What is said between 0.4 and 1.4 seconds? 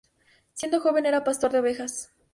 Siendo joven era